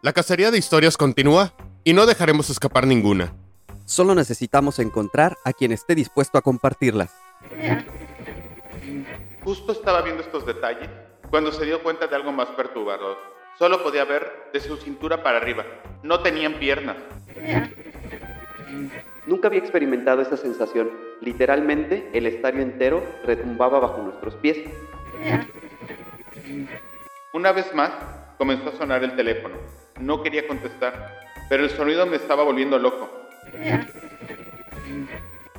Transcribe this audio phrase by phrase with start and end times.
[0.00, 3.34] La cacería de historias continúa y no dejaremos escapar ninguna.
[3.84, 7.12] Solo necesitamos encontrar a quien esté dispuesto a compartirlas.
[9.42, 10.88] Justo estaba viendo estos detalles
[11.30, 13.16] cuando se dio cuenta de algo más perturbador.
[13.58, 15.64] Solo podía ver de su cintura para arriba.
[16.04, 16.96] No tenían piernas.
[19.26, 20.92] Nunca había experimentado esa sensación.
[21.20, 24.58] Literalmente, el estadio entero retumbaba bajo nuestros pies.
[27.32, 27.90] Una vez más,
[28.38, 29.56] comenzó a sonar el teléfono.
[30.00, 33.10] No quería contestar, pero el sonido me estaba volviendo loco.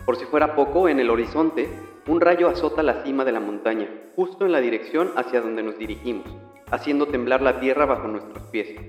[0.06, 1.70] Por si fuera poco, en el horizonte,
[2.08, 5.78] un rayo azota la cima de la montaña, justo en la dirección hacia donde nos
[5.78, 6.26] dirigimos,
[6.72, 8.80] haciendo temblar la tierra bajo nuestros pies.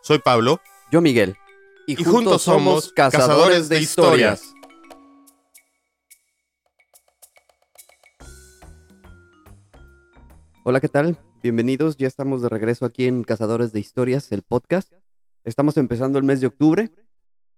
[0.00, 0.60] Soy Pablo.
[0.90, 1.36] Yo, Miguel.
[1.86, 4.54] Y, juntos somos cazadores de historias.
[10.62, 11.18] Hola, ¿qué tal?
[11.48, 14.90] Bienvenidos, ya estamos de regreso aquí en Cazadores de Historias, el podcast.
[15.44, 16.90] Estamos empezando el mes de octubre,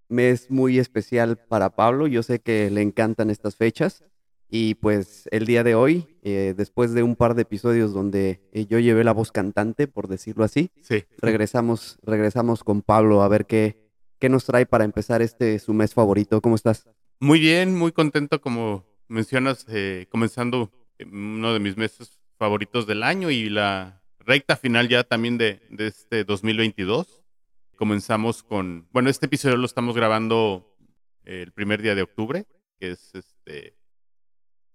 [0.09, 4.03] mes muy especial para Pablo, yo sé que le encantan estas fechas
[4.51, 8.67] y pues el día de hoy, eh, después de un par de episodios donde eh,
[8.67, 11.05] yo llevé la voz cantante, por decirlo así, Sí.
[11.19, 15.95] regresamos, regresamos con Pablo a ver qué, qué nos trae para empezar este su mes
[15.95, 16.41] favorito.
[16.41, 16.89] ¿Cómo estás?
[17.21, 23.03] Muy bien, muy contento como mencionas, eh, comenzando eh, uno de mis meses favoritos del
[23.03, 27.23] año y la recta final ya también de, de este 2022.
[27.77, 30.77] Comenzamos con, bueno, este episodio lo estamos grabando
[31.25, 32.47] el primer día de octubre,
[32.79, 33.77] que es este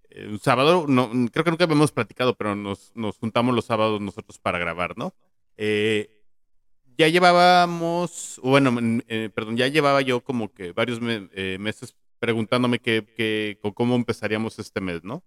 [0.10, 4.02] eh, un sábado, no, creo que nunca habíamos platicado, pero nos, nos juntamos los sábados
[4.02, 5.14] nosotros para grabar, ¿no?
[5.58, 6.22] Eh,
[6.98, 13.58] ya llevábamos, bueno, eh, perdón, ya llevaba yo como que varios eh, meses preguntándome que,
[13.74, 15.24] cómo empezaríamos este mes, ¿no?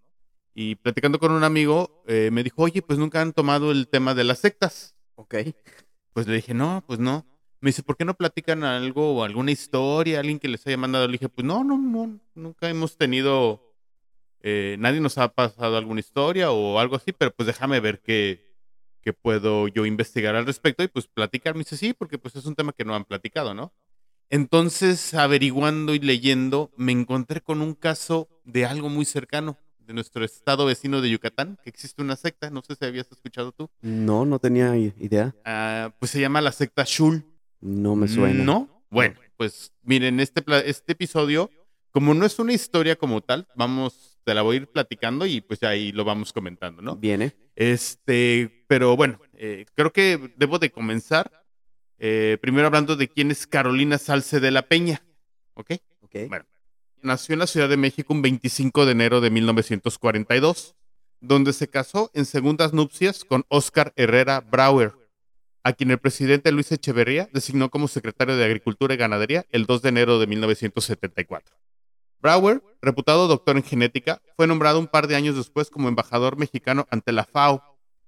[0.55, 4.14] Y platicando con un amigo, eh, me dijo, oye, pues nunca han tomado el tema
[4.14, 4.94] de las sectas.
[5.16, 5.34] Ok.
[6.12, 7.27] Pues le dije, no, pues no.
[7.61, 11.06] Me dice, ¿por qué no platican algo o alguna historia, alguien que les haya mandado?
[11.08, 13.74] Le dije, pues no, no, no, nunca hemos tenido,
[14.42, 18.55] eh, nadie nos ha pasado alguna historia o algo así, pero pues déjame ver qué,
[19.00, 21.55] qué puedo yo investigar al respecto y pues platicar.
[21.55, 23.73] Me dice, sí, porque pues es un tema que no han platicado, ¿no?
[24.30, 30.24] Entonces, averiguando y leyendo, me encontré con un caso de algo muy cercano de nuestro
[30.24, 33.68] estado vecino de Yucatán, que existe una secta, no sé si habías escuchado tú.
[33.83, 35.34] No, no tenía idea.
[35.45, 37.24] Ah, pues se llama la secta Shul.
[37.61, 38.44] No me suena.
[38.44, 38.84] ¿No?
[38.90, 41.50] Bueno, pues miren, este, este episodio,
[41.90, 45.40] como no es una historia como tal, vamos, te la voy a ir platicando y
[45.40, 46.96] pues ahí lo vamos comentando, ¿no?
[46.96, 47.34] Viene.
[47.56, 51.44] Este, pero bueno, eh, creo que debo de comenzar
[51.98, 55.02] eh, primero hablando de quién es Carolina Salce de la Peña,
[55.55, 55.73] ¿ok?
[56.02, 56.17] Ok.
[56.28, 56.44] Bueno,
[57.05, 60.75] nació en la Ciudad de México un 25 de enero de 1942,
[61.20, 64.92] donde se casó en segundas nupcias con Óscar Herrera Brauer,
[65.63, 69.83] a quien el presidente Luis Echeverría designó como secretario de Agricultura y Ganadería el 2
[69.83, 71.57] de enero de 1974.
[72.20, 76.86] Brauer, reputado doctor en genética, fue nombrado un par de años después como embajador mexicano
[76.91, 77.63] ante la FAO,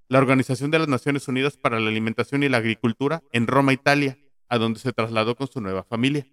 [0.09, 4.17] la Organización de las Naciones Unidas para la Alimentación y la Agricultura, en Roma, Italia,
[4.49, 6.25] a donde se trasladó con su nueva familia.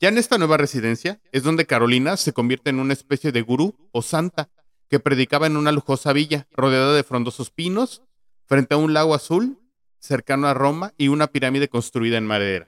[0.00, 3.76] Ya en esta nueva residencia es donde Carolina se convierte en una especie de gurú
[3.92, 4.48] o santa
[4.88, 8.02] que predicaba en una lujosa villa rodeada de frondosos pinos,
[8.46, 9.58] frente a un lago azul
[9.98, 12.66] cercano a Roma y una pirámide construida en madera.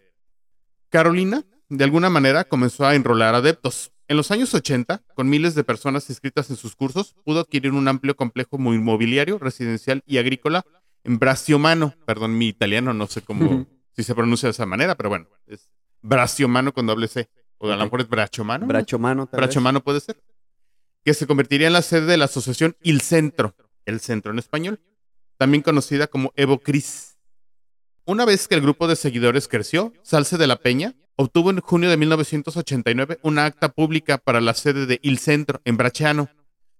[0.91, 3.92] Carolina, de alguna manera, comenzó a enrolar adeptos.
[4.09, 7.88] En los años 80, con miles de personas inscritas en sus cursos, pudo adquirir un
[7.88, 10.66] amplio complejo muy inmobiliario, residencial y agrícola
[11.03, 11.94] en Braciomano.
[12.04, 13.66] Perdón, mi italiano no sé cómo,
[13.97, 15.71] si se pronuncia de esa manera, pero bueno, es
[16.03, 17.29] Braciomano con doble C.
[17.59, 18.67] O a lo mejor es Brachomano.
[18.67, 18.69] ¿no?
[18.69, 19.27] Brachomano.
[19.27, 19.47] tal vez.
[19.49, 20.23] Brachomano puede ser.
[21.05, 23.55] Que se convertiría en la sede de la asociación Il Centro,
[23.87, 24.81] el centro en español,
[25.37, 27.17] también conocida como Evo Cris.
[28.05, 31.91] Una vez que el grupo de seguidores creció, Salce de la Peña obtuvo en junio
[31.91, 36.29] de 1989 una acta pública para la sede de Il Centro en Bracciano.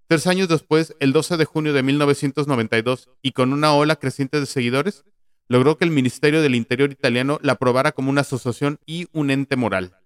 [0.09, 4.47] Tres años después, el 12 de junio de 1992, y con una ola creciente de
[4.47, 5.05] seguidores,
[5.49, 9.57] logró que el Ministerio del Interior italiano la aprobara como una asociación y un ente
[9.57, 9.97] moral.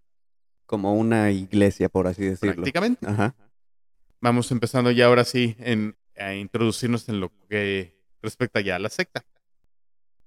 [0.67, 2.55] Como una iglesia, por así decirlo.
[2.55, 3.06] Prácticamente.
[3.06, 3.35] Ajá.
[4.21, 8.88] Vamos empezando ya ahora sí en, a introducirnos en lo que respecta ya a la
[8.88, 9.25] secta.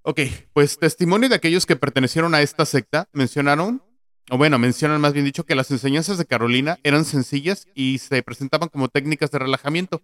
[0.04, 0.22] Ok,
[0.54, 3.84] pues testimonio de aquellos que pertenecieron a esta secta mencionaron,
[4.30, 8.24] o bueno, mencionan más bien dicho que las enseñanzas de Carolina eran sencillas y se
[8.24, 10.02] presentaban como técnicas de relajamiento,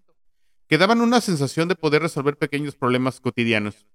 [0.68, 3.86] que daban una sensación de poder resolver pequeños problemas cotidianos.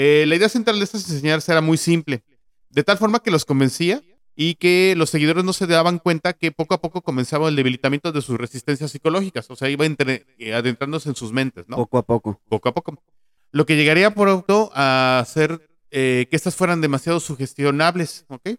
[0.00, 2.22] Eh, la idea central de estas enseñanzas era muy simple,
[2.70, 4.00] de tal forma que los convencía
[4.36, 8.12] y que los seguidores no se daban cuenta que poco a poco comenzaba el debilitamiento
[8.12, 11.74] de sus resistencias psicológicas, o sea, iba entre- eh, adentrándose en sus mentes, ¿no?
[11.74, 12.40] Poco a poco.
[12.48, 13.02] poco a poco.
[13.50, 18.50] Lo que llegaría pronto a ser eh, que estas fueran demasiado sugestionables, ¿ok?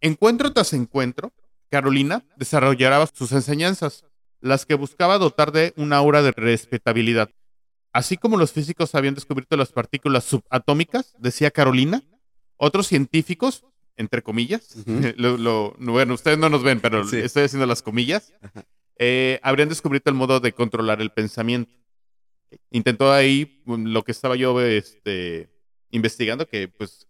[0.00, 1.30] Encuentro tras encuentro,
[1.70, 4.06] Carolina desarrollaba sus enseñanzas,
[4.40, 7.30] las que buscaba dotar de una aura de respetabilidad.
[7.92, 12.02] Así como los físicos habían descubierto las partículas subatómicas, decía Carolina,
[12.56, 13.64] otros científicos,
[13.96, 14.74] entre comillas,
[15.16, 17.16] lo- lo- bueno, ustedes no nos ven, pero Sí.
[17.18, 18.32] estoy haciendo las comillas,
[18.98, 21.72] eh, habrían descubierto el modo de controlar el pensamiento.
[22.70, 25.50] Intentó ahí um, lo que estaba yo este,
[25.90, 27.06] investigando, que pues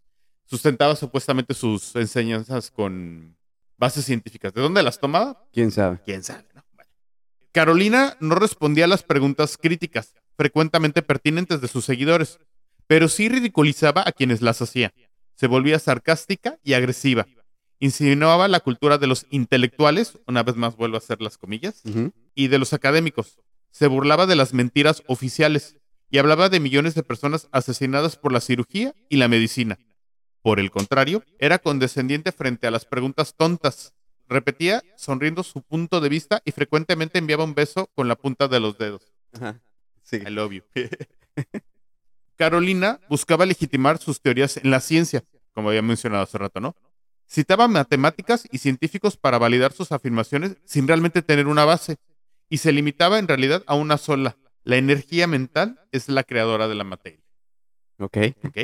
[0.46, 3.36] sustentaba supuestamente sus enseñanzas con
[3.76, 4.52] bases científicas.
[4.54, 5.46] ¿De dónde las tomaba?
[5.52, 6.00] ¿Quién sabe?
[6.04, 6.44] ¿Quién sabe?
[6.54, 6.64] no?
[6.74, 6.90] Bueno.
[7.52, 12.38] Carolina no respondía a las preguntas críticas, frecuentemente pertinentes de sus seguidores,
[12.86, 14.94] pero sí ridiculizaba a quienes las hacía.
[15.34, 17.26] Se volvía sarcástica y agresiva.
[17.80, 21.82] Insinuaba la cultura de los intelectuales, una vez más vuelvo a hacer las comillas,
[22.34, 23.38] y de los académicos.
[23.72, 25.76] Se burlaba de las mentiras oficiales
[26.08, 29.78] y hablaba de millones de personas asesinadas por la cirugía y la medicina.
[30.42, 33.92] Por el contrario, era condescendiente frente a las preguntas tontas.
[34.28, 38.60] Repetía, sonriendo su punto de vista y frecuentemente enviaba un beso con la punta de
[38.60, 39.02] los dedos.
[39.32, 39.60] Ajá.
[40.08, 40.16] Sí.
[40.16, 40.62] I love you.
[42.36, 46.74] Carolina buscaba legitimar sus teorías en la ciencia, como había mencionado hace rato, ¿no?
[47.28, 51.98] Citaba matemáticas y científicos para validar sus afirmaciones sin realmente tener una base,
[52.48, 54.38] y se limitaba en realidad a una sola.
[54.64, 57.20] La energía mental es la creadora de la materia.
[57.98, 58.16] Ok.
[58.44, 58.58] ¿ok?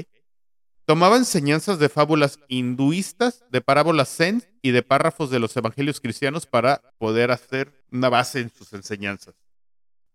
[0.86, 6.46] Tomaba enseñanzas de fábulas hinduistas, de parábolas zen y de párrafos de los evangelios cristianos
[6.46, 9.34] para poder hacer una base en sus enseñanzas.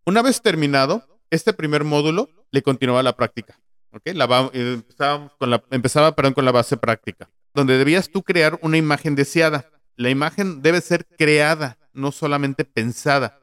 [0.05, 3.59] Una vez terminado, este primer módulo le continuaba la práctica.
[3.91, 4.03] ¿ok?
[4.13, 4.81] La va- eh,
[5.37, 9.69] con la- empezaba perdón, con la base práctica, donde debías tú crear una imagen deseada.
[9.95, 13.39] La imagen debe ser creada, no solamente pensada.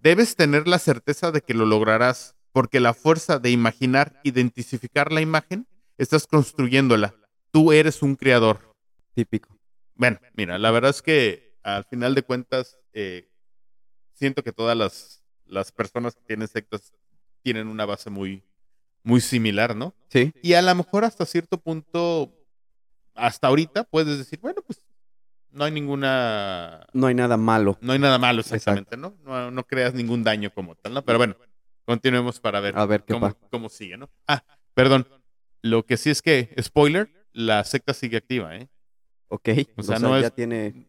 [0.00, 5.20] Debes tener la certeza de que lo lograrás, porque la fuerza de imaginar, identificar la
[5.20, 5.66] imagen,
[5.98, 7.14] estás construyéndola.
[7.50, 8.72] Tú eres un creador.
[9.14, 9.56] Típico.
[9.94, 13.28] Bueno, mira, la verdad es que al final de cuentas, eh,
[14.14, 16.92] siento que todas las, las personas que tienen sectas
[17.42, 18.42] tienen una base muy,
[19.02, 19.94] muy similar, ¿no?
[20.08, 20.32] Sí.
[20.42, 22.32] Y a lo mejor hasta cierto punto,
[23.14, 24.80] hasta ahorita, puedes decir, bueno, pues
[25.50, 27.76] no hay ninguna No hay nada malo.
[27.80, 29.14] no hay nada malo exactamente, ¿no?
[29.24, 29.50] ¿no?
[29.50, 31.02] No creas ningún daño como tal, ¿no?
[31.04, 31.36] Pero bueno,
[31.84, 34.08] continuemos para ver, A ver qué cómo, cómo sigue, ¿no?
[34.26, 34.42] Ah,
[34.74, 35.06] perdón.
[35.60, 38.68] Lo que sí es que, spoiler, la secta sigue activa, ¿eh?
[39.28, 39.48] Ok.
[39.76, 40.88] O sea, no ya es- tiene.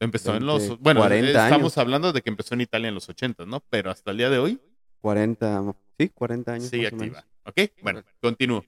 [0.00, 0.80] Empezó en 20, los...
[0.80, 1.78] Bueno, 40 estamos años.
[1.78, 3.60] hablando de que empezó en Italia en los 80, ¿no?
[3.70, 4.60] Pero hasta el día de hoy
[5.02, 5.74] 40.
[5.98, 6.68] Sí, 40 años.
[6.68, 7.26] sigue activa.
[7.44, 7.60] ¿Ok?
[7.82, 8.64] Bueno, continúo.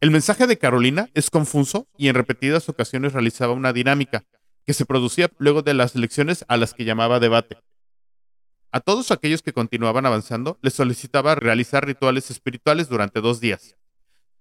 [0.00, 4.24] El mensaje de Carolina es confuso y en repetidas ocasiones realizaba una dinámica
[4.64, 7.58] que se producía luego de las lecciones a las que llamaba debate.
[8.70, 13.76] A todos aquellos que continuaban avanzando les solicitaba realizar rituales espirituales durante dos días,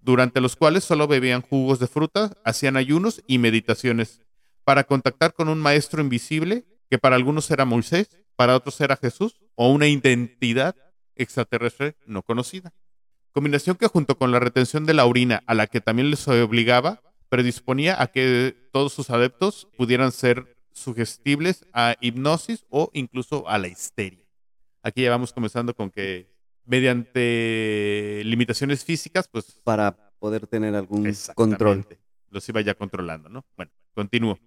[0.01, 4.21] durante los cuales solo bebían jugos de fruta, hacían ayunos y meditaciones,
[4.63, 9.39] para contactar con un maestro invisible que para algunos era Moisés, para otros era Jesús
[9.55, 10.75] o una identidad
[11.21, 12.73] extraterrestre no conocida.
[13.31, 17.01] Combinación que junto con la retención de la orina a la que también les obligaba,
[17.29, 23.67] predisponía a que todos sus adeptos pudieran ser sugestibles a hipnosis o incluso a la
[23.67, 24.25] histeria.
[24.81, 26.27] Aquí ya vamos comenzando con que
[26.65, 31.85] mediante limitaciones físicas, pues Para poder tener algún control.
[32.29, 33.45] Los iba ya controlando, ¿no?
[33.57, 34.39] Bueno, continúo.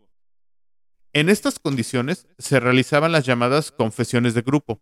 [1.12, 4.80] En estas condiciones se realizaban las llamadas confesiones de grupo,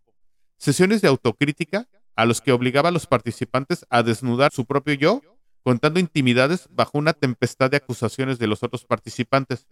[0.60, 5.22] sesiones de autocrítica a los que obligaba a los participantes a desnudar su propio yo,
[5.62, 9.66] contando intimidades bajo una tempestad de acusaciones de los otros participantes,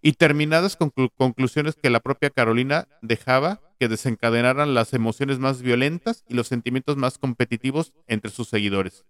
[0.00, 5.62] y terminadas con conclu- conclusiones que la propia Carolina dejaba que desencadenaran las emociones más
[5.62, 9.04] violentas y los sentimientos más competitivos entre sus seguidores.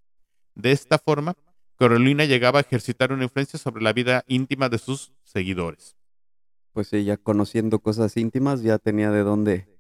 [0.55, 1.37] De esta forma,
[1.79, 5.97] Carolina llegaba a ejercitar una influencia sobre la vida íntima de sus seguidores.
[6.73, 9.74] Pues ella conociendo cosas íntimas ya tenía de dónde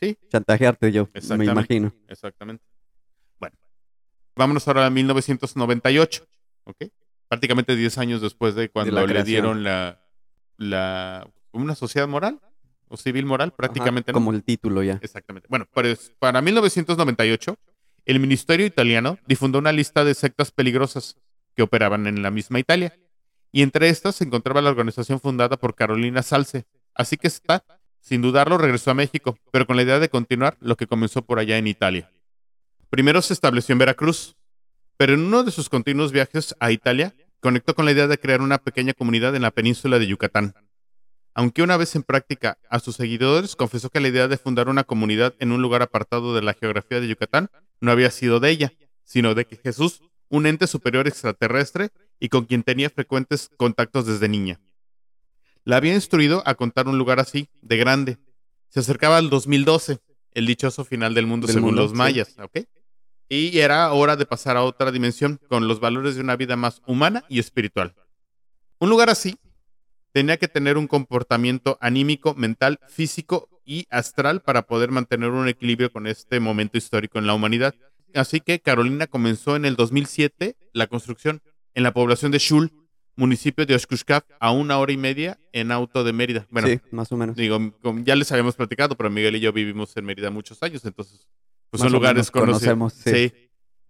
[0.00, 1.92] Sí, chantajearte yo, me imagino.
[2.08, 2.64] exactamente.
[3.38, 3.56] Bueno,
[4.34, 6.26] vámonos ahora a 1998,
[6.64, 6.76] ¿ok?
[7.28, 10.00] Prácticamente 10 años después de cuando le dieron la,
[10.56, 12.40] la, una sociedad moral
[12.88, 14.12] o civil moral, Ajá, prácticamente.
[14.12, 14.14] ¿no?
[14.14, 14.98] como el título ya.
[15.02, 15.46] Exactamente.
[15.48, 17.56] Bueno, pues para 1998,
[18.06, 21.16] el Ministerio italiano difundió una lista de sectas peligrosas
[21.54, 22.98] que operaban en la misma Italia.
[23.52, 26.66] Y entre estas se encontraba la organización fundada por Carolina Salce.
[26.94, 27.64] Así que está,
[28.00, 31.38] sin dudarlo, regresó a México, pero con la idea de continuar lo que comenzó por
[31.38, 32.10] allá en Italia.
[32.88, 34.36] Primero se estableció en Veracruz,
[34.96, 38.42] pero en uno de sus continuos viajes a Italia, conectó con la idea de crear
[38.42, 40.54] una pequeña comunidad en la península de Yucatán.
[41.34, 44.84] Aunque una vez en práctica a sus seguidores confesó que la idea de fundar una
[44.84, 47.48] comunidad en un lugar apartado de la geografía de Yucatán
[47.80, 48.72] no había sido de ella,
[49.04, 54.28] sino de que Jesús un ente superior extraterrestre y con quien tenía frecuentes contactos desde
[54.28, 54.60] niña.
[55.70, 58.18] La había instruido a contar un lugar así, de grande.
[58.70, 60.00] Se acercaba al 2012,
[60.34, 61.96] el dichoso final del mundo Del según mundo, los sí.
[61.96, 62.66] mayas, ¿ok?
[63.28, 66.82] Y era hora de pasar a otra dimensión con los valores de una vida más
[66.88, 67.94] humana y espiritual.
[68.80, 69.36] Un lugar así
[70.10, 75.92] tenía que tener un comportamiento anímico, mental, físico y astral para poder mantener un equilibrio
[75.92, 77.76] con este momento histórico en la humanidad.
[78.12, 81.42] Así que Carolina comenzó en el 2007 la construcción
[81.74, 82.72] en la población de Shul,
[83.16, 86.46] municipio de Oshkushkaf, a una hora y media en auto de Mérida.
[86.50, 87.36] Bueno, sí, más o menos.
[87.36, 87.58] digo,
[88.04, 91.26] ya les habíamos platicado, pero Miguel y yo vivimos en Mérida muchos años, entonces
[91.70, 92.92] pues Más son lugares conocidos.
[92.94, 93.32] sí.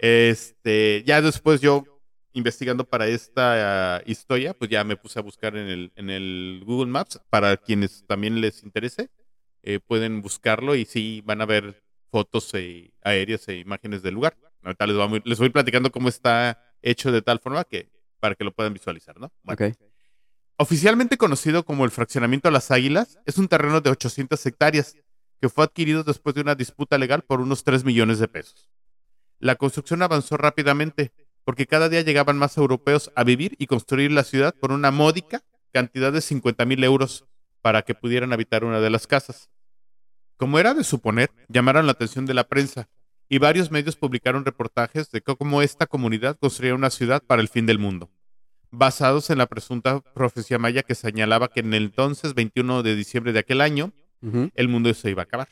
[0.03, 1.85] Este, ya después yo
[2.33, 6.63] investigando para esta ah, historia, pues ya me puse a buscar en el, en el
[6.65, 7.21] Google Maps.
[7.29, 9.11] Para quienes también les interese,
[9.63, 14.37] eh, pueden buscarlo y sí van a ver fotos eh, aéreas e imágenes del lugar.
[14.63, 17.89] Ahorita les, voy, les voy platicando cómo está hecho de tal forma que
[18.21, 19.33] para que lo puedan visualizar, ¿no?
[19.43, 19.75] Bueno.
[20.57, 24.95] Oficialmente conocido como el fraccionamiento Las Águilas, es un terreno de 800 hectáreas
[25.41, 28.69] que fue adquirido después de una disputa legal por unos 3 millones de pesos.
[29.39, 31.13] La construcción avanzó rápidamente
[31.45, 35.43] porque cada día llegaban más europeos a vivir y construir la ciudad por una módica
[35.73, 37.25] cantidad de 50 mil euros
[37.63, 39.49] para que pudieran habitar una de las casas.
[40.37, 42.89] Como era de suponer, llamaron la atención de la prensa
[43.31, 47.65] y varios medios publicaron reportajes de cómo esta comunidad construía una ciudad para el fin
[47.65, 48.11] del mundo
[48.71, 53.33] basados en la presunta profecía maya que señalaba que en el entonces 21 de diciembre
[53.33, 53.93] de aquel año
[54.55, 55.49] el mundo se iba a acabar.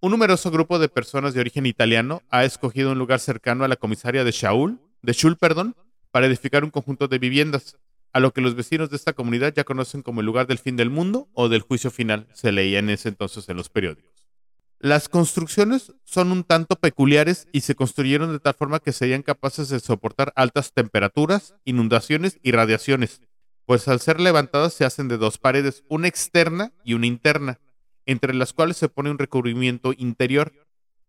[0.00, 3.76] Un numeroso grupo de personas de origen italiano ha escogido un lugar cercano a la
[3.76, 5.76] comisaria de Shaul, de Shul, perdón,
[6.10, 7.76] para edificar un conjunto de viviendas,
[8.12, 10.76] a lo que los vecinos de esta comunidad ya conocen como el lugar del fin
[10.76, 14.13] del mundo o del juicio final, se leía en ese entonces en los periódicos.
[14.84, 19.70] Las construcciones son un tanto peculiares y se construyeron de tal forma que serían capaces
[19.70, 23.22] de soportar altas temperaturas, inundaciones y radiaciones,
[23.64, 27.60] pues al ser levantadas se hacen de dos paredes, una externa y una interna,
[28.04, 30.52] entre las cuales se pone un recubrimiento interior.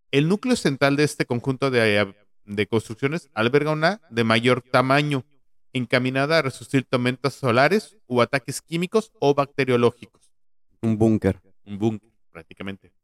[0.10, 2.16] El núcleo central de este conjunto de,
[2.46, 5.26] de construcciones alberga una de mayor tamaño,
[5.74, 10.32] encaminada a resistir tormentas solares o ataques químicos o bacteriológicos
[10.80, 11.42] Un búnker.
[11.66, 12.95] un búnker prácticamente.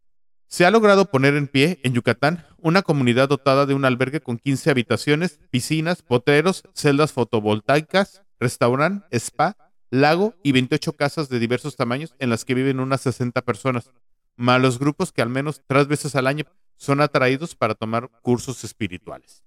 [0.51, 4.37] Se ha logrado poner en pie en Yucatán una comunidad dotada de un albergue con
[4.37, 9.55] 15 habitaciones, piscinas, potreros, celdas fotovoltaicas, restaurante, spa,
[9.91, 13.91] lago y 28 casas de diversos tamaños en las que viven unas 60 personas,
[14.35, 16.43] más los grupos que al menos tres veces al año
[16.75, 19.45] son atraídos para tomar cursos espirituales.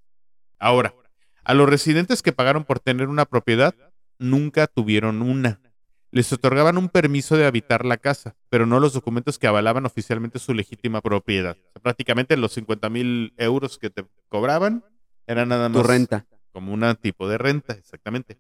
[0.59, 0.95] Ahora,
[1.45, 3.75] a los residentes que pagaron por tener una propiedad,
[4.19, 5.61] nunca tuvieron una
[6.15, 10.39] les otorgaban un permiso de habitar la casa, pero no los documentos que avalaban oficialmente
[10.39, 11.57] su legítima propiedad.
[11.59, 14.85] O sea, prácticamente los 50 mil euros que te cobraban
[15.27, 16.25] eran nada más Tu renta.
[16.53, 18.39] como un tipo de renta, exactamente.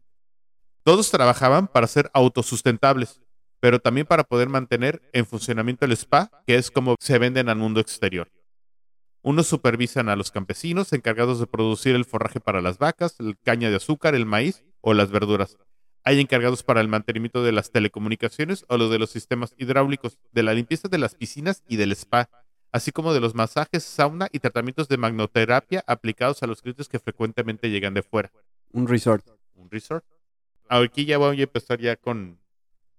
[0.84, 3.20] Todos trabajaban para ser autosustentables,
[3.58, 7.56] pero también para poder mantener en funcionamiento el spa, que es como se venden al
[7.56, 8.30] mundo exterior.
[9.20, 13.68] Unos supervisan a los campesinos encargados de producir el forraje para las vacas, el caña
[13.68, 15.56] de azúcar, el maíz o las verduras.
[16.04, 20.42] Hay encargados para el mantenimiento de las telecomunicaciones o los de los sistemas hidráulicos, de
[20.42, 22.28] la limpieza de las piscinas y del spa,
[22.72, 26.98] así como de los masajes, sauna y tratamientos de magnoterapia aplicados a los clientes que
[26.98, 28.30] frecuentemente llegan de fuera.
[28.72, 29.26] Un resort.
[29.54, 30.04] Un resort.
[30.68, 32.38] Aquí ya voy a empezar ya con,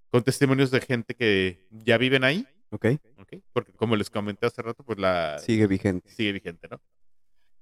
[0.10, 2.88] con testimonios de gente que ya viven ahí, ¿Ok?
[3.20, 3.34] ¿ok?
[3.54, 6.10] Porque como les comenté hace rato, pues la Sigue vigente.
[6.10, 6.82] sigue vigente, ¿no?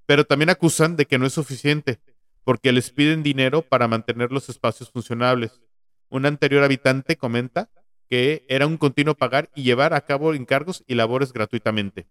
[0.06, 2.00] Pero también acusan de que no es suficiente,
[2.44, 5.62] porque les piden dinero para mantener los espacios funcionables.
[6.10, 7.70] Un anterior habitante comenta
[8.10, 12.08] que era un continuo pagar y llevar a cabo encargos y labores gratuitamente.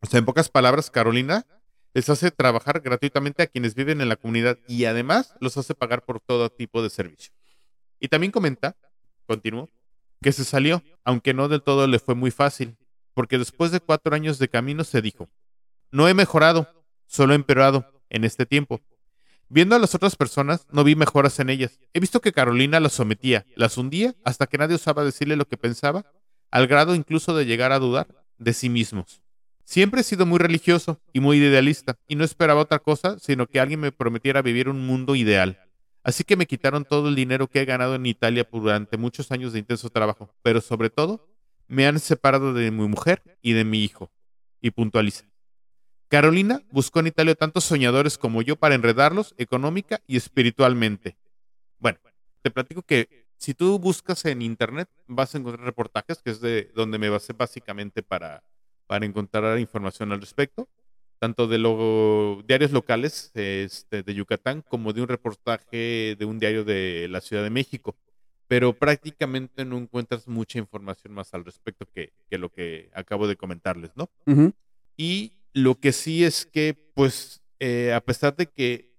[0.00, 1.46] O sea, en pocas palabras, Carolina
[1.92, 6.04] les hace trabajar gratuitamente a quienes viven en la comunidad y además los hace pagar
[6.04, 7.32] por todo tipo de servicio.
[7.98, 8.76] Y también comenta,
[9.26, 9.68] continuó,
[10.22, 12.76] que se salió, aunque no del todo le fue muy fácil,
[13.14, 15.28] porque después de cuatro años de camino se dijo,
[15.90, 16.68] no he mejorado,
[17.06, 18.80] solo he empeorado en este tiempo.
[19.52, 21.80] Viendo a las otras personas, no vi mejoras en ellas.
[21.92, 25.56] He visto que Carolina las sometía, las hundía, hasta que nadie osaba decirle lo que
[25.56, 26.06] pensaba,
[26.52, 28.06] al grado incluso de llegar a dudar
[28.38, 29.22] de sí mismos.
[29.64, 33.58] Siempre he sido muy religioso y muy idealista, y no esperaba otra cosa sino que
[33.58, 35.58] alguien me prometiera vivir un mundo ideal.
[36.04, 39.52] Así que me quitaron todo el dinero que he ganado en Italia durante muchos años
[39.52, 41.28] de intenso trabajo, pero sobre todo,
[41.66, 44.12] me han separado de mi mujer y de mi hijo.
[44.60, 45.29] Y puntualiza.
[46.10, 51.16] Carolina buscó en Italia tantos soñadores como yo para enredarlos económica y espiritualmente.
[51.78, 52.00] Bueno,
[52.42, 56.72] te platico que si tú buscas en internet vas a encontrar reportajes, que es de
[56.74, 58.42] donde me basé básicamente para,
[58.88, 60.68] para encontrar información al respecto.
[61.20, 66.64] tanto de los diarios locales este, de Yucatán como de un reportaje de un diario
[66.64, 67.94] de la Ciudad de México.
[68.48, 73.36] Pero prácticamente no encuentras mucha información más al respecto que, que lo que acabo de
[73.36, 74.10] comentarles, ¿no?
[74.96, 78.90] Y lo que sí es que, pues, eh, a pesar de que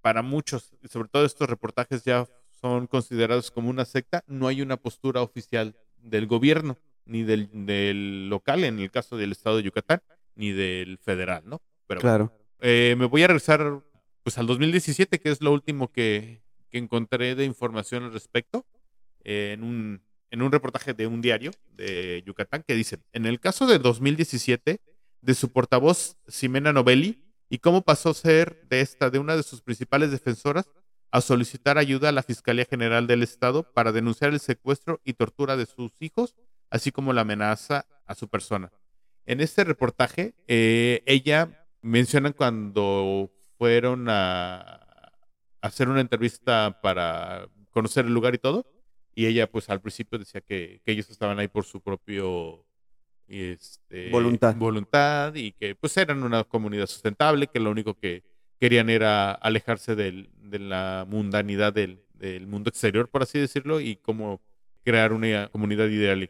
[0.00, 2.26] para muchos, sobre todo estos reportajes ya
[2.60, 8.28] son considerados como una secta, no hay una postura oficial del gobierno, ni del, del
[8.28, 10.00] local, en el caso del estado de Yucatán,
[10.34, 11.60] ni del federal, ¿no?
[11.86, 12.32] Pero Claro.
[12.60, 13.82] eh, me voy a regresar
[14.22, 18.64] pues al 2017, que es lo último que, que encontré de información al respecto,
[19.24, 23.40] eh, en, un, en un reportaje de un diario de Yucatán, que dice, en el
[23.40, 24.80] caso de 2017,
[25.22, 29.42] de su portavoz Ximena Novelli, y cómo pasó a ser de esta, de una de
[29.42, 30.70] sus principales defensoras,
[31.10, 35.56] a solicitar ayuda a la Fiscalía General del Estado para denunciar el secuestro y tortura
[35.56, 36.36] de sus hijos,
[36.70, 38.70] así como la amenaza a su persona.
[39.26, 44.86] En este reportaje, eh, ella menciona cuando fueron a,
[45.60, 48.64] hacer una entrevista para conocer el lugar y todo,
[49.14, 52.64] y ella pues al principio decía que, que ellos estaban ahí por su propio
[53.30, 54.54] este, Voluntad.
[54.56, 58.22] voluntad y que pues eran una comunidad sustentable, que lo único que
[58.58, 63.96] querían era alejarse del- de la mundanidad del, del mundo exterior, por así decirlo, y
[63.96, 64.40] cómo
[64.84, 66.28] crear una comunidad ideal.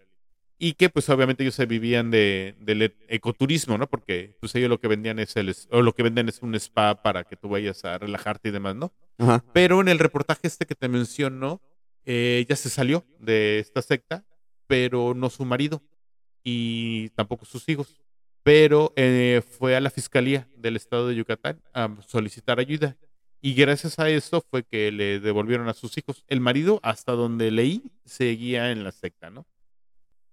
[0.63, 3.89] Y que pues obviamente ellos se vivían de, del e- ecoturismo, ¿no?
[3.89, 7.03] Porque pues ellos lo que vendían es el, o lo que venden es un spa
[7.03, 8.93] para que tú vayas a relajarte y demás, ¿no?
[9.17, 9.43] Ajá.
[9.55, 11.63] Pero en el reportaje este que te menciono,
[12.05, 14.25] eh, ella se salió de esta secta,
[14.67, 15.83] pero no su marido
[16.43, 18.01] y tampoco sus hijos.
[18.43, 22.97] Pero eh, fue a la fiscalía del estado de Yucatán a solicitar ayuda.
[23.43, 26.25] Y gracias a eso fue que le devolvieron a sus hijos.
[26.29, 29.47] El marido, hasta donde leí, seguía en la secta, ¿no?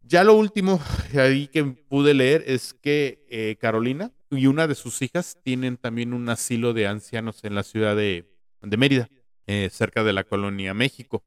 [0.01, 0.79] Ya lo último
[1.17, 6.13] ahí que pude leer es que eh, Carolina y una de sus hijas tienen también
[6.13, 8.25] un asilo de ancianos en la ciudad de,
[8.61, 9.09] de Mérida,
[9.47, 11.23] eh, cerca de la colonia México,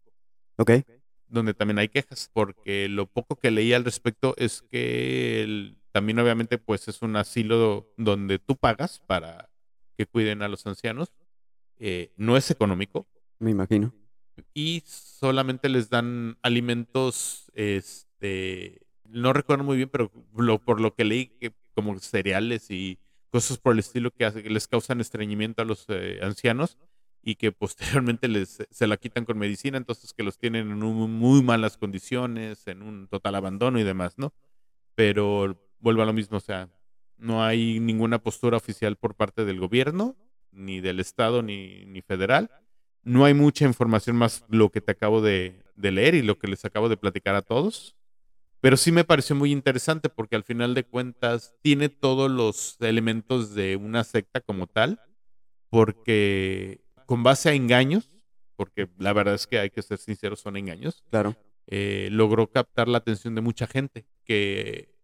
[0.60, 0.72] Ok.
[1.30, 6.18] Donde también hay quejas, porque lo poco que leí al respecto es que el- también
[6.18, 9.50] obviamente pues es un asilo donde tú pagas para
[9.96, 11.12] que cuiden a los ancianos,
[11.78, 13.06] eh, no es económico,
[13.38, 13.92] Me imagino.
[14.54, 21.04] y solamente les dan alimentos, este, no recuerdo muy bien, pero lo- por lo que
[21.04, 22.98] leí, que como cereales y
[23.30, 26.76] cosas por el estilo que les causan estreñimiento a los eh, ancianos
[27.22, 31.12] y que posteriormente les, se la quitan con medicina, entonces que los tienen en un-
[31.12, 34.32] muy malas condiciones, en un total abandono y demás, ¿no?
[34.94, 36.68] Pero vuelvo a lo mismo, o sea,
[37.16, 40.16] no hay ninguna postura oficial por parte del gobierno,
[40.52, 42.50] ni del Estado, ni, ni federal
[43.02, 46.48] no hay mucha información más lo que te acabo de, de leer y lo que
[46.48, 47.96] les acabo de platicar a todos.
[48.60, 53.54] Pero sí me pareció muy interesante porque al final de cuentas tiene todos los elementos
[53.54, 55.00] de una secta como tal,
[55.70, 56.80] porque
[57.10, 58.08] con base a engaños,
[58.54, 61.34] porque la verdad es que hay que ser sinceros, son engaños, Claro.
[61.66, 64.94] eh, logró captar la atención de mucha gente que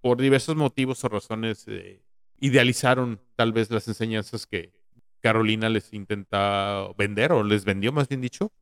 [0.00, 2.04] por diversos motivos o razones eh,
[2.38, 4.72] idealizaron tal vez las enseñanzas que
[5.18, 8.52] Carolina les intenta vender o les vendió más bien dicho,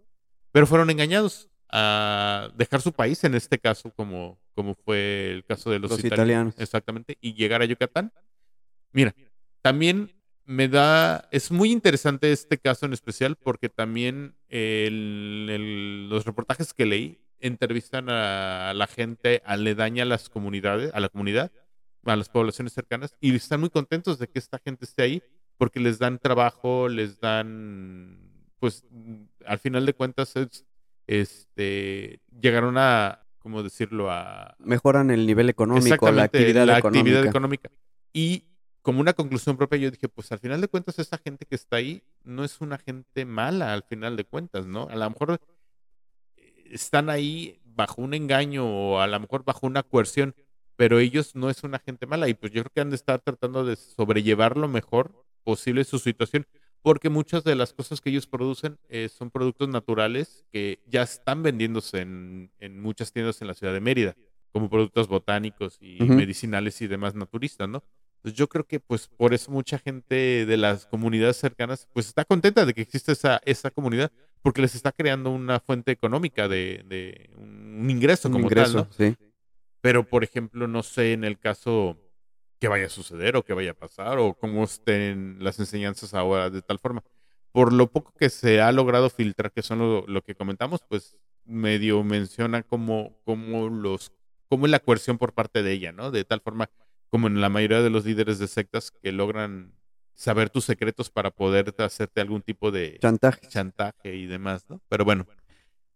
[0.50, 5.70] pero fueron engañados a dejar su país en este caso como, como fue el caso
[5.70, 6.54] de los, Los itali- italianos.
[6.58, 8.14] Exactamente, y llegar a Yucatán.
[8.92, 9.14] Mira,
[9.60, 10.10] también
[10.50, 16.72] me da, es muy interesante este caso en especial porque también el- el- los reportajes
[16.72, 21.52] que leí entrevistan a la gente aledaña a las comunidades, a la comunidad,
[22.04, 25.22] a las poblaciones cercanas y están muy contentos de que esta gente esté ahí
[25.58, 28.18] porque les dan trabajo, les dan,
[28.58, 28.86] pues,
[29.44, 30.64] al final de cuentas, es,
[31.06, 34.10] este, llegaron a, ¿cómo decirlo?
[34.10, 37.00] A, Mejoran el nivel económico, la Exactamente, actividad la económica.
[37.00, 37.70] actividad económica.
[38.14, 38.44] Y
[38.82, 41.76] como una conclusión propia, yo dije, pues al final de cuentas, esta gente que está
[41.76, 44.88] ahí no es una gente mala, al final de cuentas, ¿no?
[44.90, 45.40] A lo mejor
[46.36, 50.34] eh, están ahí bajo un engaño o a lo mejor bajo una coerción,
[50.76, 53.20] pero ellos no es una gente mala y pues yo creo que han de estar
[53.20, 56.46] tratando de sobrellevar lo mejor posible su situación,
[56.82, 61.42] porque muchas de las cosas que ellos producen eh, son productos naturales que ya están
[61.42, 64.16] vendiéndose en, en muchas tiendas en la ciudad de Mérida
[64.52, 67.82] como productos botánicos y medicinales y demás naturistas, ¿no?
[68.22, 72.24] Pues yo creo que pues por eso mucha gente de las comunidades cercanas pues está
[72.24, 74.10] contenta de que existe esa, esa comunidad
[74.42, 78.88] porque les está creando una fuente económica de, de un ingreso Un como ingreso, tal,
[78.88, 78.92] ¿no?
[78.92, 79.16] sí.
[79.80, 81.96] Pero por ejemplo, no sé en el caso
[82.58, 86.50] que vaya a suceder o que vaya a pasar o cómo estén las enseñanzas ahora
[86.50, 87.04] de tal forma.
[87.52, 91.16] Por lo poco que se ha logrado filtrar, que son lo, lo que comentamos, pues
[91.44, 94.12] medio menciona cómo, cómo los
[94.48, 96.10] cómo es la coerción por parte de ella, ¿no?
[96.10, 96.70] De tal forma
[97.10, 99.72] como en la mayoría de los líderes de sectas que logran
[100.14, 103.46] saber tus secretos para poder hacerte algún tipo de Chantaje.
[103.48, 104.80] chantaje y demás, ¿no?
[104.88, 105.26] Pero bueno,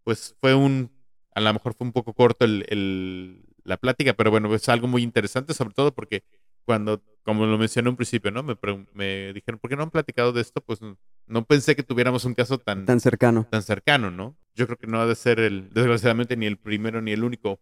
[0.03, 0.91] pues fue un,
[1.35, 4.87] a lo mejor fue un poco corto el, el- la plática, pero bueno, es algo
[4.87, 6.23] muy interesante, sobre todo porque
[6.65, 8.43] cuando, como lo mencioné un principio, ¿no?
[8.43, 8.57] Me,
[8.93, 10.61] me dijeron, ¿por qué no han platicado de esto?
[10.61, 10.97] Pues no,
[11.27, 13.47] no pensé que tuviéramos un caso tan, Tan cercano.
[13.49, 14.37] tan cercano, ¿no?
[14.53, 17.59] Yo creo que no ha de ser el, desgraciadamente, ni el primero ni el único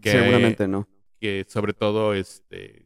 [0.00, 0.88] que, Seguramente no.
[1.20, 2.83] que sobre todo este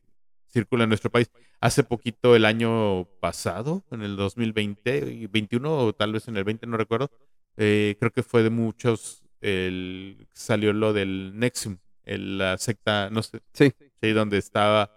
[0.51, 1.31] circula en nuestro país.
[1.61, 6.45] Hace poquito, el año pasado, en el 2020, y 21 o tal vez en el
[6.45, 7.11] 20, no recuerdo,
[7.57, 13.23] eh, creo que fue de muchos, el, salió lo del Nexium, el- la secta, no
[13.23, 13.73] sé, Sí.
[14.01, 14.91] sí, donde estaba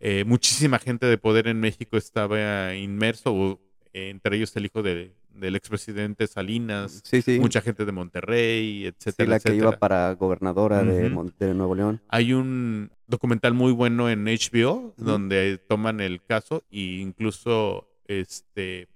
[0.00, 3.60] eh, muchísima gente de poder en México estaba inmerso, o,
[3.94, 7.38] eh, entre ellos el hijo de- del expresidente Salinas, Sí, sí.
[7.40, 12.02] mucha gente de Monterrey, Sí, etcétera, la que iba para gobernadora de, de Nuevo León.
[12.08, 18.88] Hay un documental muy bueno en HBO donde toman el caso e incluso este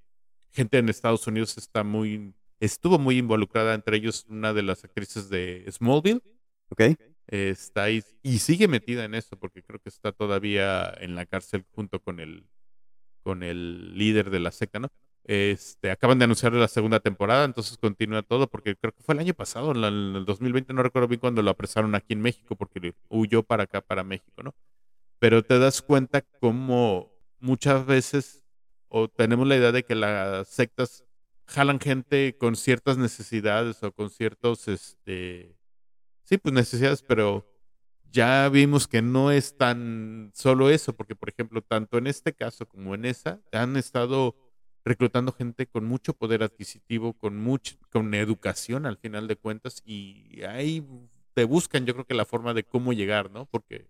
[0.52, 5.28] gente en Estados Unidos está muy estuvo muy involucrada entre ellos una de las actrices
[5.28, 6.22] de Smallville
[6.70, 6.82] ¿Ok?
[7.28, 11.64] está ahí y sigue metida en eso porque creo que está todavía en la cárcel
[11.74, 12.46] junto con el
[13.22, 14.88] con el líder de la secta, ¿no?
[15.28, 19.20] Este, acaban de anunciar la segunda temporada, entonces continúa todo, porque creo que fue el
[19.20, 22.94] año pasado, en, el 2020, no recuerdo bien cuando lo apresaron aquí en México, porque
[23.10, 24.54] huyó para acá, para México, ¿no?
[25.18, 28.42] Pero te das cuenta cómo muchas veces,
[28.88, 31.04] o tenemos la idea de que las sectas
[31.46, 35.54] jalan gente con ciertas necesidades o con ciertos, este,
[36.24, 37.46] sí, pues necesidades, pero
[38.10, 42.66] ya vimos que no es tan solo eso, porque por ejemplo, tanto en este caso
[42.66, 44.47] como en esa, han estado
[44.88, 50.42] reclutando gente con mucho poder adquisitivo, con mucha, con educación al final de cuentas, y
[50.42, 50.84] ahí
[51.34, 53.46] te buscan, yo creo que la forma de cómo llegar, ¿no?
[53.46, 53.86] Porque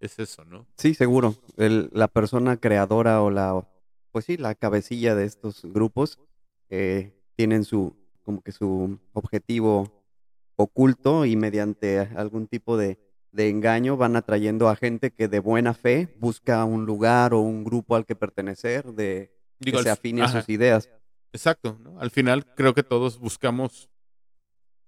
[0.00, 0.66] es eso, ¿no?
[0.76, 1.34] Sí, seguro.
[1.56, 3.66] El- la persona creadora o la,
[4.12, 6.18] pues sí, la cabecilla de estos grupos
[6.70, 10.04] eh, tienen su, como que su objetivo
[10.56, 12.98] oculto y mediante algún tipo de,
[13.30, 17.62] de engaño van atrayendo a gente que de buena fe busca un lugar o un
[17.64, 20.90] grupo al que pertenecer, de Digo, que se afine a sus ideas.
[21.32, 22.00] Exacto, ¿no?
[22.00, 23.88] Al final creo que todos buscamos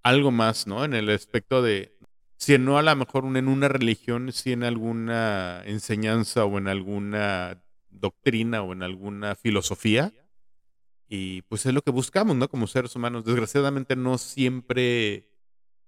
[0.03, 0.85] algo más, ¿no?
[0.85, 1.99] En el aspecto de,
[2.37, 7.63] si no a lo mejor en una religión, si en alguna enseñanza o en alguna
[7.91, 10.13] doctrina o en alguna filosofía.
[11.09, 12.49] Y pues es lo que buscamos, ¿no?
[12.49, 13.25] Como seres humanos.
[13.25, 15.31] Desgraciadamente no siempre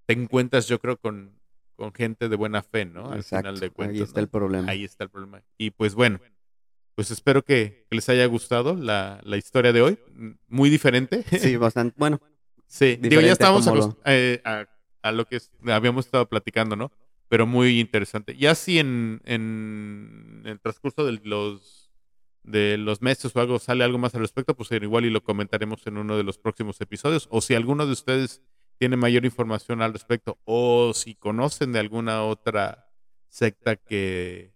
[0.07, 1.39] te encuentras, yo creo, con,
[1.77, 3.11] con gente de buena fe, ¿no?
[3.11, 3.49] Al Exacto.
[3.49, 3.97] final de cuentas.
[3.97, 4.25] Ahí está ¿no?
[4.25, 4.71] el problema.
[4.71, 5.43] Ahí está el problema.
[5.59, 6.21] Y pues bueno,
[6.95, 9.99] pues espero que, que les haya gustado la, la historia de hoy.
[10.49, 11.25] Muy diferente.
[11.39, 11.95] Sí, bastante.
[11.99, 12.21] Bueno,
[12.67, 14.65] Sí, digo, ya estábamos como acost- eh, a,
[15.03, 16.93] a lo que habíamos estado platicando, ¿no?
[17.29, 18.37] Pero muy interesante.
[18.37, 21.91] Ya si en, en el transcurso de los,
[22.45, 25.85] de los meses o algo sale algo más al respecto, pues igual y lo comentaremos
[25.89, 27.27] en uno de los próximos episodios.
[27.33, 28.41] O si alguno de ustedes
[28.79, 32.89] tiene mayor información al respecto, o si conocen de alguna otra
[33.29, 34.55] secta que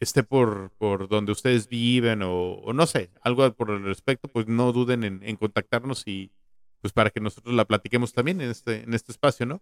[0.00, 4.72] esté por, por donde ustedes viven, o, no sé, algo por el respecto, pues no
[4.72, 6.32] duden en, contactarnos y
[6.80, 9.60] pues para que nosotros la platiquemos también en este, en este espacio, ¿no?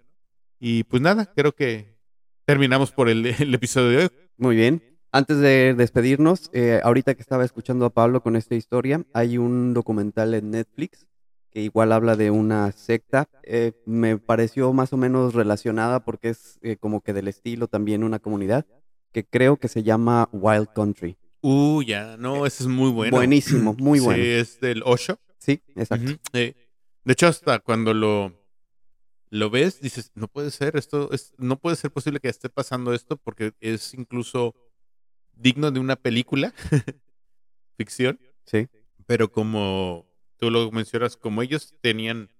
[0.60, 1.96] Y pues nada, creo que
[2.44, 4.10] terminamos por el, el episodio de hoy.
[4.36, 4.82] Muy bien.
[5.10, 9.72] Antes de despedirnos, eh, ahorita que estaba escuchando a Pablo con esta historia, hay un
[9.72, 11.08] documental en Netflix
[11.50, 13.26] que igual habla de una secta.
[13.42, 18.04] Eh, me pareció más o menos relacionada porque es eh, como que del estilo también
[18.04, 18.66] una comunidad
[19.12, 21.16] que creo que se llama Wild Country.
[21.40, 23.16] Uh, ya, no, ese es muy bueno.
[23.16, 24.22] Buenísimo, muy bueno.
[24.22, 25.18] Sí, es del Osho.
[25.38, 26.12] Sí, exacto.
[26.32, 26.54] Eh,
[27.04, 28.32] de hecho, hasta cuando lo,
[29.30, 32.92] lo ves, dices, no puede ser, esto es, no puede ser posible que esté pasando
[32.92, 34.54] esto porque es incluso
[35.34, 36.52] digno de una película,
[37.76, 38.66] ficción, Sí,
[39.06, 40.06] pero como
[40.38, 42.30] tú lo mencionas, como ellos tenían,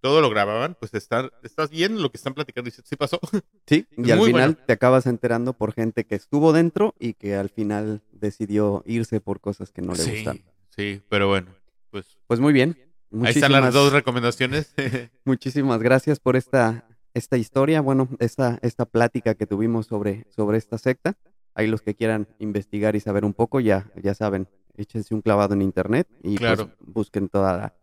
[0.00, 3.18] todo lo grababan, pues estar, estás viendo lo que están platicando y dices, sí pasó.
[3.66, 3.86] sí.
[3.96, 4.56] Y al final bueno.
[4.66, 9.40] te acabas enterando por gente que estuvo dentro y que al final decidió irse por
[9.40, 10.42] cosas que no le sí, gustan.
[10.76, 11.50] sí, pero bueno,
[11.90, 12.76] pues Pues muy bien.
[13.22, 14.74] ahí están las Muchísimas- dos recomendaciones.
[15.24, 20.78] Muchísimas gracias por esta, esta historia, bueno, esta, esta plática que tuvimos sobre, sobre esta
[20.78, 21.14] secta.
[21.54, 25.54] Ahí los que quieran investigar y saber un poco, ya, ya saben, échense un clavado
[25.54, 26.70] en internet y pues, Claro.
[26.78, 27.74] busquen toda la,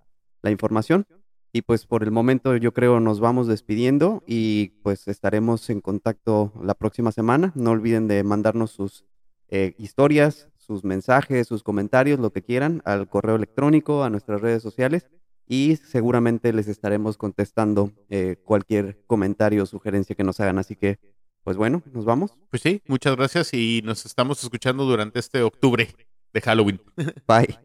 [0.43, 1.05] la información.
[1.55, 6.51] Y pues por el momento yo creo nos vamos despidiendo y pues estaremos en contacto
[6.61, 7.53] la próxima semana.
[7.55, 9.05] No olviden de mandarnos sus
[9.47, 14.63] eh, historias, sus mensajes, sus comentarios, lo que quieran, al correo electrónico, a nuestras redes
[14.63, 15.07] sociales
[15.47, 20.57] y seguramente les estaremos contestando eh, cualquier comentario o sugerencia que nos hagan.
[20.57, 20.99] Así que
[21.45, 22.35] Pues bueno, nos vamos.
[22.49, 25.87] Pues sí, muchas gracias y nos estamos escuchando durante este octubre
[26.33, 26.81] de Halloween.
[27.25, 27.64] Bye.